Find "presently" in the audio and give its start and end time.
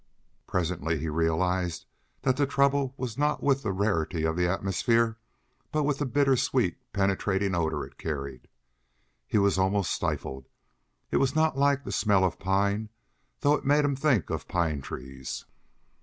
0.47-0.97